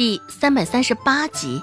[0.00, 1.62] 第三百三十八集。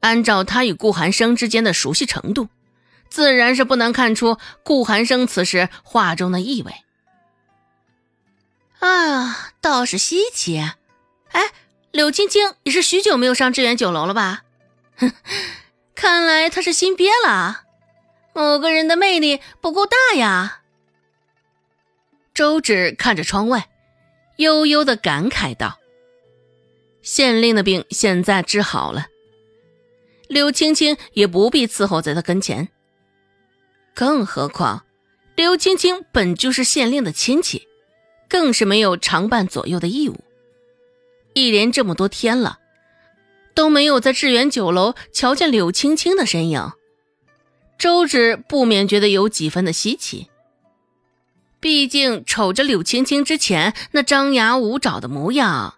[0.00, 2.48] 按照他与顾寒生之间的熟悉程度，
[3.10, 6.72] 自然是不难看出顾寒生此时话中的意味。
[8.78, 10.58] 啊，倒是稀奇！
[11.32, 11.50] 哎，
[11.90, 14.44] 柳青青也是许久没有上致远酒楼了吧？
[14.96, 15.12] 哼，
[15.94, 17.64] 看来他是心憋了。
[18.32, 20.62] 某个人的魅力不够大呀。
[22.36, 23.70] 周芷看着窗外，
[24.36, 25.78] 悠悠的感慨道
[27.00, 29.06] ：“县令的病现在治好了。”
[30.28, 32.68] 柳青青也不必伺候在他跟前，
[33.94, 34.84] 更何况
[35.34, 37.66] 柳青青本就是县令的亲戚，
[38.28, 40.20] 更是没有常伴左右的义务。
[41.32, 42.58] 一连这么多天了，
[43.54, 46.72] 都没有在致远酒楼瞧见柳青青的身影，
[47.78, 50.28] 周芷不免觉得有几分的稀奇。
[51.60, 55.74] 毕竟瞅着柳青青之前那张牙舞爪的模样，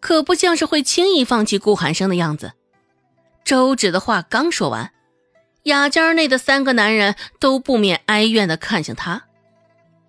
[0.00, 2.52] 可不像是会轻易放弃顾寒生的样子。
[3.44, 4.92] 周芷的话刚说完，
[5.64, 9.24] 雅间内的三个男人都不免哀怨的看向他。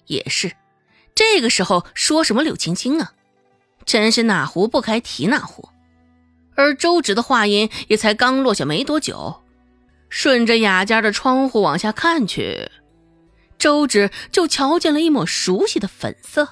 [0.07, 0.53] 也是，
[1.13, 3.13] 这个时候说什么柳青青啊，
[3.85, 5.69] 真是哪壶不开提哪壶。
[6.55, 9.41] 而周芷的话音也才刚落下没多久，
[10.09, 12.71] 顺着雅间的窗户往下看去，
[13.65, 16.47] 周芷就瞧见了一抹熟悉的粉色。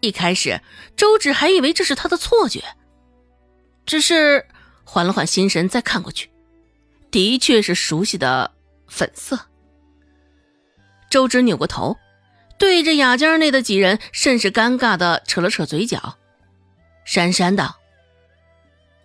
[0.00, 0.60] 一开始，
[0.96, 2.64] 周芷还以为这是他的错觉，
[3.86, 4.44] 只是。
[4.82, 6.30] 缓了缓心神，再看过去，
[7.12, 8.52] 的确是熟悉的
[8.88, 9.38] 粉色。
[11.10, 11.96] 周芷扭过头，
[12.58, 16.16] 对着雅间内的几人甚是尴尬的扯了扯嘴角，
[17.06, 17.76] 讪讪道：“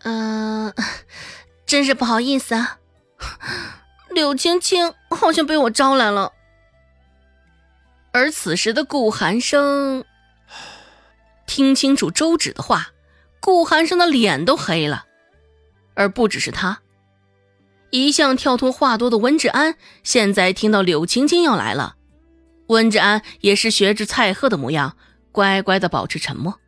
[0.04, 0.74] 嗯，
[1.68, 2.80] 真是不好意思啊，
[4.10, 6.33] 柳青青好像被我招来了。”
[8.14, 10.06] 而此时的顾寒生
[11.48, 12.92] 听清楚周芷的话，
[13.42, 15.06] 顾寒生的脸都黑了。
[15.96, 16.82] 而不只是他，
[17.90, 21.96] 一向跳脱话多的温志安，现在听到柳青青要来了，
[22.68, 24.96] 温志安也是学着蔡贺的模样，
[25.32, 26.60] 乖乖的保持沉默。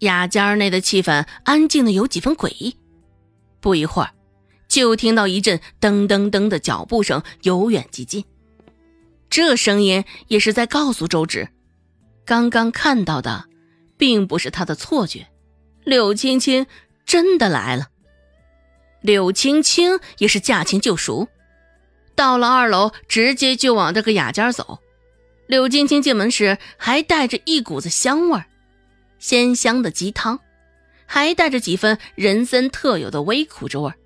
[0.00, 2.76] 雅间内的气氛安静的有几分诡异。
[3.60, 4.10] 不一会儿，
[4.68, 8.24] 就听到一阵噔噔噔的脚步声由远及近，
[9.32, 11.48] 这声音也是在告诉周芷，
[12.26, 13.46] 刚刚看到的，
[13.96, 15.26] 并不是他的错觉，
[15.84, 16.66] 柳青青
[17.06, 17.88] 真的来了。
[19.00, 21.28] 柳青青也是驾轻就熟，
[22.14, 24.80] 到了二楼，直接就往这个雅间走。
[25.46, 28.44] 柳青青进门时还带着一股子香味儿，
[29.18, 30.40] 鲜香的鸡汤，
[31.06, 33.96] 还带着几分人参特有的微苦之味儿。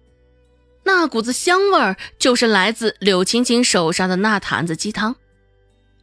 [0.86, 5.16] 那股子香味儿就是来自柳青青手上的那坛子鸡汤。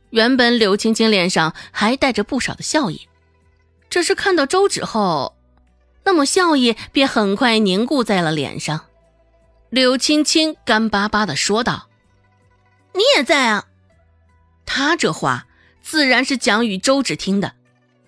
[0.10, 3.08] 原本柳青青脸上还带着不少的笑意，
[3.90, 5.38] 只是看到周芷后。
[6.04, 8.82] 那么笑意便很快凝固在了脸上。
[9.70, 11.88] 柳青青干巴巴的说道
[12.94, 13.64] ：“你也在啊？”
[14.68, 15.48] 他这话
[15.82, 17.54] 自然是讲与周芷听的。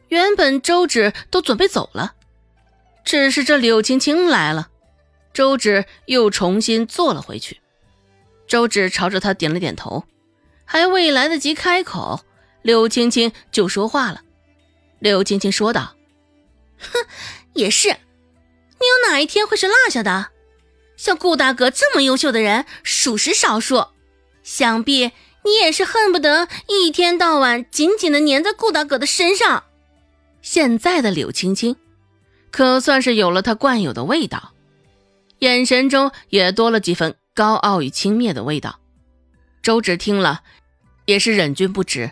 [0.09, 2.16] 原本周芷都准备走了，
[3.06, 4.68] 只是这柳青青来了，
[5.35, 7.59] 周芷又重新坐了回去。
[8.47, 10.06] 周芷朝着他点了点头，
[10.63, 12.22] 还未来得及开口，
[12.62, 14.22] 柳青青就说话了。
[15.00, 15.96] 柳青青说道
[16.79, 17.06] ：“哼。”
[17.53, 20.28] 也是，你有哪一天会是落下的？
[20.97, 23.88] 像顾大哥这么优秀的人，属实少数。
[24.44, 25.12] 想必
[25.44, 29.63] 你也是恨不得一天到晚紧紧的粘在顾大哥的身上。
[30.41, 31.75] 现在的柳青青，
[32.52, 34.53] 可算是有了她惯有的味道，
[35.40, 38.79] 眼神中也多了几分高傲与轻蔑的味道。
[39.62, 40.44] 周芷听了，
[41.06, 42.12] 也是忍俊不止。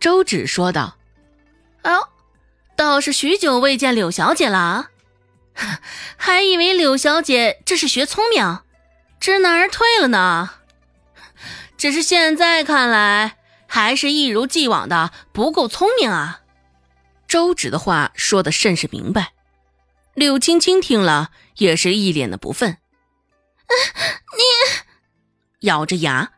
[0.00, 0.96] 周芷说道
[1.84, 2.08] ：“哦。”
[2.76, 4.90] 倒是许久未见柳小姐了，
[6.18, 8.58] 还以为柳小姐这是学聪明，
[9.18, 10.50] 知难而退了呢。
[11.78, 16.42] 只是现在看来，还是一如既往的不够聪明啊。
[17.26, 19.32] 周芷的话说的甚是明白，
[20.16, 22.78] 柳青青听了也是一脸的不忿。
[24.38, 26.32] 你咬着牙，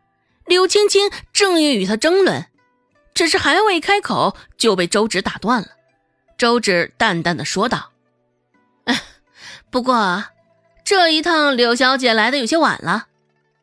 [0.46, 2.46] 柳青青正欲与他争论，
[3.14, 5.68] 只是还未开口就被周芷打断了。
[6.36, 7.92] 周芷淡淡的说道
[9.70, 10.24] ：“不过
[10.84, 13.06] 这一趟柳小姐来的有些晚了，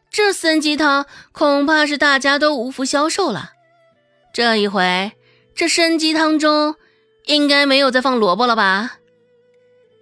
[0.10, 3.52] 这参鸡汤恐怕是大家都无福消受了。
[4.34, 5.12] 这一回
[5.54, 6.76] 这参鸡汤中
[7.26, 9.00] 应该没有再放萝卜了吧？”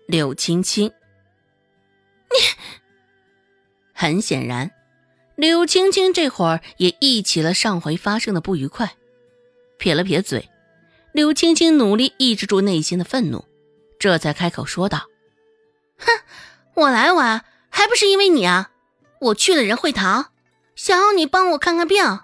[0.05, 2.37] 柳青青，你
[3.93, 4.71] 很显然，
[5.35, 8.95] 柳青青这会儿也忆起了上回发生的不愉快，
[9.77, 10.49] 撇了撇嘴。
[11.13, 13.45] 柳青青努力抑制住内心的愤怒，
[13.97, 15.07] 这才开口说道
[15.97, 16.07] ：“哼，
[16.73, 18.71] 我来晚还不是因为你啊！
[19.21, 20.31] 我去了仁惠堂，
[20.75, 22.19] 想要你帮我看看病，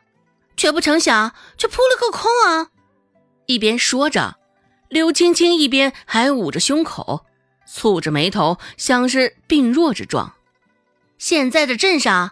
[0.58, 2.72] 却不成想却扑了个空啊！”
[3.48, 4.38] 一边说着，
[4.90, 7.26] 柳青青一边还捂着胸口，
[7.72, 10.34] 蹙着眉头，像是病弱之状。
[11.18, 12.32] 现在的镇上，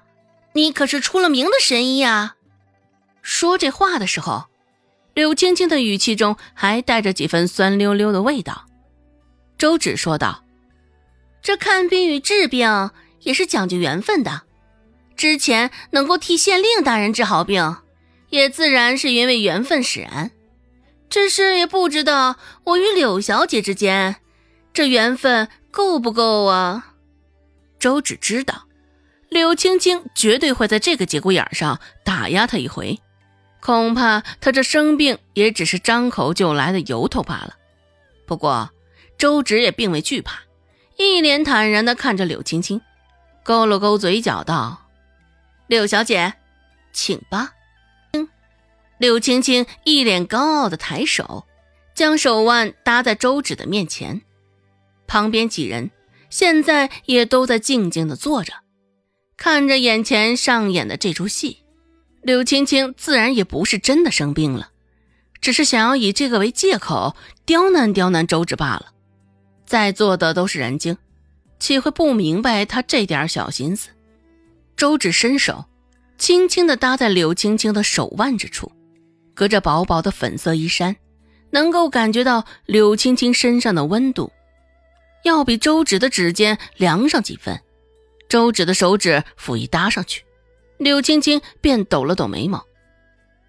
[0.54, 2.36] 你可是出了名的神医啊！
[3.22, 4.46] 说这话的时候，
[5.14, 8.66] 柳青青的语气中还带着几分酸溜溜的味道。
[9.58, 10.44] 周芷说道
[11.42, 12.92] ：“这看病与治病
[13.22, 14.44] 也是讲究缘分的，
[15.16, 17.78] 之前能够替县令大人治好病，
[18.30, 20.32] 也自然是因为缘分使然。”
[21.10, 22.36] 只是也不知道
[22.66, 24.18] 我与柳小姐之间，
[24.78, 26.94] 这缘分够不够啊？
[27.80, 28.68] 周芷知道，
[29.28, 33.00] 柳青青绝对会在这个节骨眼上打压他一回，
[33.60, 37.56] 恐怕他这生病也只是张口就来的由头罢了。
[38.28, 38.70] 不过，
[39.18, 40.42] 周芷也并未惧怕，
[40.96, 42.80] 一脸坦然地看着柳青青，
[43.44, 44.90] 勾了勾嘴角道
[45.66, 46.36] ：“柳小姐，
[46.94, 47.54] 请吧。”
[49.00, 51.48] 柳青青一脸高傲的抬手，
[51.96, 54.22] 将手腕搭在周芷的面前。
[55.08, 55.90] 旁边几人
[56.30, 58.54] 现在也都在静静的坐着，
[59.38, 61.60] 看着眼前上演的这出戏。
[62.22, 64.72] 柳青青自然也不是真的生病了，
[65.40, 67.16] 只是想要以这个为借口
[67.46, 68.88] 刁难刁难周芷罢了。
[69.66, 70.98] 在座的都是人精，
[71.60, 73.90] 岂会不明白他这点小心思？
[74.76, 75.66] 周芷伸手，
[76.18, 78.72] 轻轻的搭在柳青青的手腕之处。
[79.34, 80.96] 隔着薄薄的粉色衣衫，
[81.52, 84.32] 能够感觉到柳青青身上的温度，
[85.24, 87.62] 要比周芷的指尖凉上几分。
[88.30, 90.24] 周芷的手指甫一搭上去，
[90.78, 92.66] 柳青青便抖了抖眉毛。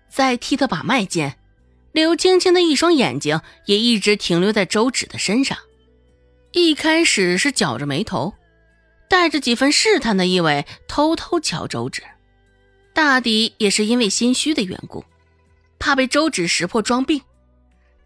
[0.08, 1.38] 在替他把脉间，
[1.92, 5.58] 柳青青的一双眼睛也一直停留在周芷的身上。
[6.52, 8.34] 一开始是绞着眉头，
[9.08, 12.02] 带着几分试探的意味，偷偷瞧周芷，
[12.94, 15.04] 大抵也是因为心虚的缘故。
[15.78, 17.20] 怕被周芷识破装病，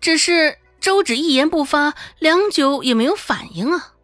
[0.00, 3.94] 只是周芷一言不发，良久也没有反应啊。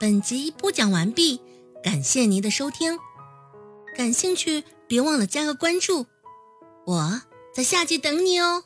[0.00, 1.42] 本集播讲完毕，
[1.84, 2.98] 感谢您的收听，
[3.94, 6.06] 感兴趣别忘了加个关注，
[6.86, 7.20] 我
[7.54, 8.64] 在下集等你哦。